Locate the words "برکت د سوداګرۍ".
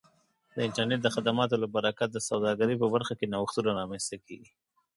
1.75-2.75